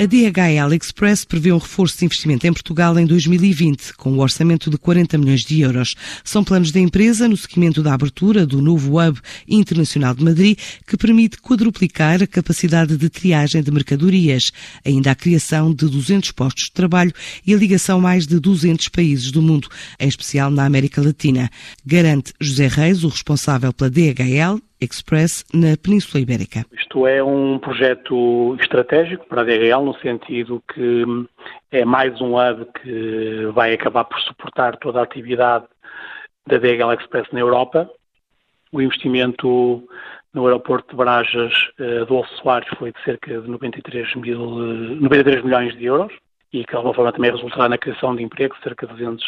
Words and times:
A 0.00 0.06
DHL 0.06 0.74
Express 0.74 1.26
prevê 1.26 1.52
um 1.52 1.58
reforço 1.58 1.98
de 1.98 2.06
investimento 2.06 2.46
em 2.46 2.52
Portugal 2.54 2.98
em 2.98 3.04
2020, 3.04 3.92
com 3.98 4.12
um 4.12 4.20
orçamento 4.20 4.70
de 4.70 4.78
40 4.78 5.18
milhões 5.18 5.42
de 5.42 5.60
euros. 5.60 5.94
São 6.24 6.42
planos 6.42 6.72
da 6.72 6.80
empresa 6.80 7.28
no 7.28 7.36
seguimento 7.36 7.82
da 7.82 7.92
abertura 7.92 8.46
do 8.46 8.62
novo 8.62 8.98
Hub 8.98 9.20
Internacional 9.46 10.14
de 10.14 10.24
Madrid, 10.24 10.58
que 10.86 10.96
permite 10.96 11.36
quadruplicar 11.36 12.22
a 12.22 12.26
capacidade 12.26 12.96
de 12.96 13.10
triagem 13.10 13.62
de 13.62 13.70
mercadorias, 13.70 14.50
ainda 14.86 15.10
a 15.10 15.14
criação 15.14 15.70
de 15.70 15.86
200 15.86 16.32
postos 16.32 16.64
de 16.64 16.72
trabalho 16.72 17.12
e 17.46 17.52
a 17.52 17.58
ligação 17.58 17.98
a 17.98 18.00
mais 18.00 18.26
de 18.26 18.40
200 18.40 18.88
países 18.88 19.30
do 19.30 19.42
mundo, 19.42 19.68
em 19.98 20.08
especial 20.08 20.50
na 20.50 20.64
América 20.64 21.02
Latina. 21.02 21.50
Garante 21.84 22.32
José 22.40 22.68
Reis, 22.68 23.04
o 23.04 23.08
responsável 23.08 23.70
pela 23.70 23.90
DHL, 23.90 24.62
Express 24.80 25.44
na 25.52 25.76
Península 25.76 26.22
Ibérica. 26.22 26.64
Isto 26.72 27.06
é 27.06 27.22
um 27.22 27.58
projeto 27.58 28.56
estratégico 28.60 29.26
para 29.26 29.42
a 29.42 29.44
DRL, 29.44 29.84
no 29.84 29.94
sentido 29.98 30.62
que 30.72 31.04
é 31.70 31.84
mais 31.84 32.20
um 32.20 32.36
hub 32.36 32.66
que 32.82 33.46
vai 33.54 33.72
acabar 33.74 34.04
por 34.04 34.18
suportar 34.20 34.76
toda 34.76 35.00
a 35.00 35.04
atividade 35.04 35.66
da 36.46 36.58
DHL 36.58 36.92
Express 36.98 37.28
na 37.32 37.40
Europa. 37.40 37.88
O 38.72 38.80
investimento 38.80 39.82
no 40.32 40.46
aeroporto 40.46 40.90
de 40.90 40.96
Barajas 40.96 41.52
uh, 41.78 42.06
do 42.06 42.24
Soares 42.40 42.68
foi 42.78 42.92
de 42.92 43.02
cerca 43.04 43.40
de 43.40 43.48
93, 43.48 44.14
mil, 44.16 44.38
93 44.38 45.44
milhões 45.44 45.76
de 45.76 45.84
euros 45.84 46.12
e 46.52 46.64
que 46.64 46.70
de 46.70 46.76
alguma 46.76 46.94
forma 46.94 47.12
também 47.12 47.30
resultará 47.30 47.68
na 47.68 47.78
criação 47.78 48.14
de 48.14 48.22
empregos, 48.22 48.58
cerca 48.62 48.86
de 48.86 48.92
200, 48.92 49.24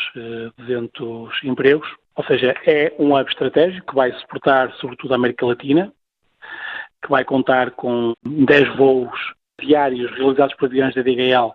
200 0.59 1.01
uh, 1.01 1.47
empregos. 1.47 1.89
Ou 2.17 2.25
seja, 2.25 2.55
é 2.67 2.92
um 2.98 3.15
hub 3.15 3.31
estratégico 3.31 3.87
que 3.87 3.95
vai 3.95 4.12
suportar 4.12 4.73
sobretudo 4.75 5.12
a 5.12 5.17
América 5.17 5.47
Latina, 5.47 5.93
que 7.03 7.09
vai 7.09 7.25
contar 7.25 7.70
com 7.73 8.15
10 8.25 8.77
voos 8.77 9.11
diários 9.61 10.11
realizados 10.17 10.55
por 10.56 10.67
aviões 10.67 10.95
da 10.95 11.03
DHL 11.03 11.53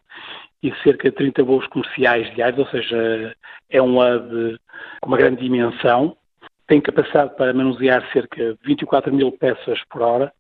e 0.64 0.74
cerca 0.84 1.10
de 1.10 1.16
30 1.16 1.44
voos 1.44 1.68
comerciais 1.68 2.34
diários, 2.34 2.60
ou 2.60 2.68
seja, 2.68 3.36
é 3.70 3.82
um 3.82 4.00
hub 4.00 4.58
com 5.02 5.10
uma 5.10 5.18
grande 5.18 5.42
dimensão. 5.42 6.18
Tem 6.66 6.82
capacidade 6.82 7.36
para 7.36 7.54
manusear 7.54 8.06
cerca 8.12 8.54
de 8.54 8.60
24 8.64 9.14
mil 9.14 9.32
peças 9.32 9.80
por 9.90 10.02
hora, 10.02 10.34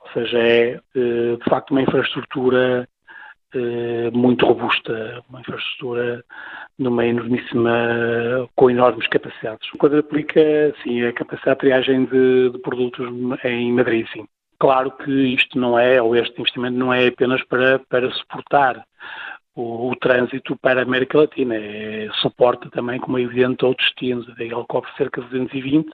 ou 0.00 0.10
seja, 0.12 0.38
é 0.38 0.80
eh, 0.94 1.36
de 1.36 1.50
facto 1.50 1.72
uma 1.72 1.82
infraestrutura 1.82 2.88
eh, 2.88 2.99
muito 4.12 4.46
robusta, 4.46 5.22
uma 5.28 5.40
infraestrutura 5.40 6.24
numa 6.78 7.04
enormíssima, 7.04 8.48
com 8.56 8.70
enormes 8.70 9.06
capacidades. 9.08 9.68
Quando 9.78 9.98
aplica, 9.98 10.40
sim, 10.82 11.02
a 11.02 11.12
capacidade 11.12 11.56
de 11.56 11.60
triagem 11.60 12.04
de, 12.06 12.50
de, 12.50 12.58
produtos 12.58 13.06
em 13.44 13.72
Madrid, 13.72 14.06
sim. 14.12 14.26
Claro 14.58 14.90
que 14.90 15.10
isto 15.10 15.58
não 15.58 15.78
é, 15.78 16.00
ou 16.02 16.14
este 16.14 16.38
investimento 16.40 16.76
não 16.76 16.92
é 16.92 17.08
apenas 17.08 17.42
para, 17.44 17.78
para 17.88 18.10
suportar 18.12 18.84
o, 19.54 19.90
o 19.90 19.96
trânsito 19.96 20.56
para 20.56 20.80
a 20.80 20.82
América 20.82 21.18
Latina, 21.18 21.54
é 21.56 22.08
suporta 22.20 22.70
também, 22.70 22.98
como 22.98 23.18
é 23.18 23.22
evidente, 23.22 23.64
outros 23.64 23.88
destinos. 23.88 24.26
Ele 24.38 24.64
cobre 24.68 24.90
cerca 24.96 25.20
de 25.20 25.28
220, 25.28 25.90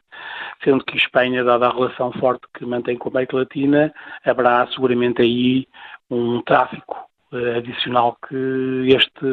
sendo 0.62 0.84
que 0.84 0.97
Espanha, 0.97 1.45
dada 1.45 1.67
a 1.67 1.73
relação 1.73 2.12
forte 2.12 2.47
que 2.55 2.65
mantém 2.65 2.97
com 2.97 3.09
a 3.09 3.12
América 3.12 3.37
Latina, 3.37 3.93
haverá 4.25 4.67
seguramente 4.69 5.23
aí 5.23 5.67
um 6.11 6.41
tráfico 6.43 6.97
eh, 6.97 7.16
adicional 7.56 8.16
que 8.28 8.87
este 8.88 9.27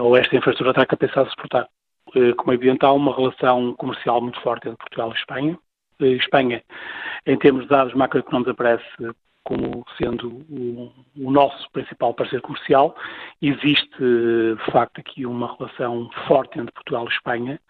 ou 0.00 0.16
esta 0.16 0.36
infraestrutura 0.36 0.74
terá 0.74 0.86
capacidade 0.86 1.28
de 1.28 1.34
suportar. 1.34 1.68
Eh, 2.14 2.32
como 2.34 2.52
é 2.52 2.54
evidente, 2.54 2.84
há 2.84 2.92
uma 2.92 3.14
relação 3.14 3.74
comercial 3.74 4.20
muito 4.20 4.40
forte 4.40 4.68
entre 4.68 4.78
Portugal 4.78 5.10
e 5.10 5.18
Espanha. 5.18 5.58
Eh, 6.00 6.06
Espanha, 6.12 6.62
em 7.26 7.36
termos 7.38 7.64
de 7.64 7.68
dados 7.68 7.94
macroeconómicos, 7.94 8.52
aparece 8.52 8.84
como 9.44 9.84
sendo 9.98 10.28
o, 10.48 10.90
o, 11.18 11.30
nosso 11.30 11.70
principal 11.70 12.14
parceiro 12.14 12.42
comercial. 12.42 12.96
Existe, 13.42 13.98
de 13.98 14.72
facto, 14.72 15.00
aqui 15.00 15.26
uma 15.26 15.54
relação 15.54 16.08
forte 16.26 16.58
entre 16.58 16.72
Portugal 16.72 17.04
e 17.04 17.12
Espanha. 17.12 17.60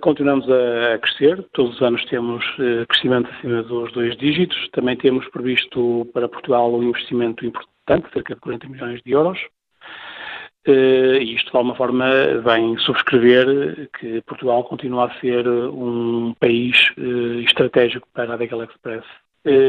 Continuamos 0.00 0.46
a 0.50 0.98
crescer, 0.98 1.44
todos 1.52 1.74
os 1.76 1.82
anos 1.82 2.04
temos 2.06 2.42
crescimento 2.88 3.28
acima 3.30 3.62
dos 3.62 3.92
dois 3.92 4.16
dígitos. 4.16 4.68
Também 4.72 4.96
temos 4.96 5.28
previsto 5.28 6.08
para 6.14 6.28
Portugal 6.28 6.72
um 6.74 6.82
investimento 6.82 7.44
importante 7.44 8.10
cerca 8.12 8.34
de 8.34 8.40
40 8.40 8.68
milhões 8.68 9.02
de 9.04 9.12
euros. 9.12 9.38
Uh, 10.66 11.20
e 11.20 11.34
isto, 11.34 11.50
de 11.50 11.56
alguma 11.58 11.74
forma, 11.74 12.06
vem 12.42 12.78
subscrever 12.78 13.90
que 13.98 14.22
Portugal 14.22 14.64
continua 14.64 15.06
a 15.06 15.20
ser 15.20 15.46
um 15.46 16.34
país 16.40 16.76
estratégico 17.44 18.08
para 18.14 18.32
a 18.32 18.36
DHL 18.36 18.62
Express. 18.62 19.04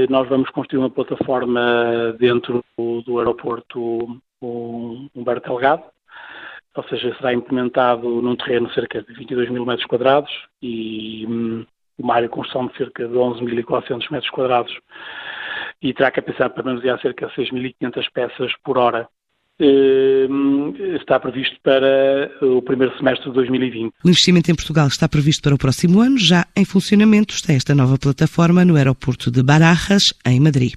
Nós 0.10 0.30
vamos 0.30 0.50
construir 0.52 0.80
uma 0.80 0.90
plataforma 0.90 2.16
dentro 2.18 2.64
do 2.78 3.20
aeroporto 3.20 4.22
Humberto 4.42 5.50
Delgado, 5.50 5.84
ou 6.76 6.84
seja, 6.86 7.16
será 7.16 7.34
implementado 7.34 8.22
num 8.22 8.36
terreno 8.36 8.68
de 8.68 8.74
cerca 8.74 9.02
de 9.02 9.14
22 9.14 9.50
mil 9.50 9.66
metros 9.66 9.86
quadrados 9.88 10.32
e 10.62 11.26
um, 11.28 11.66
uma 11.98 12.16
área 12.16 12.28
de 12.28 12.34
construção 12.34 12.68
de 12.68 12.78
cerca 12.78 13.08
de 13.08 13.14
11.400 13.14 14.12
metros 14.12 14.30
quadrados 14.30 14.78
e 15.82 15.94
terá 15.94 16.12
capacidade 16.12 16.54
para 16.54 16.64
manusear 16.64 17.00
cerca 17.02 17.28
de 17.28 17.34
6.500 17.34 18.06
peças 18.14 18.52
por 18.64 18.78
hora. 18.78 19.08
Ehm, 19.58 20.74
está 20.98 21.18
previsto 21.18 21.56
para 21.64 22.30
o 22.42 22.62
primeiro 22.62 22.96
semestre 22.98 23.30
de 23.30 23.36
2020. 23.36 23.94
O 24.04 24.10
investimento 24.10 24.52
em 24.52 24.56
Portugal 24.56 24.88
está 24.88 25.08
previsto 25.08 25.42
para 25.42 25.56
o 25.56 25.58
próximo 25.58 26.02
ano. 26.02 26.18
Já 26.18 26.46
em 26.56 26.66
funcionamento 26.66 27.34
está 27.34 27.54
esta 27.54 27.74
nova 27.74 27.98
plataforma 27.98 28.66
no 28.66 28.76
aeroporto 28.76 29.32
de 29.32 29.42
Barajas, 29.42 30.14
em 30.26 30.42
Madrid. 30.42 30.74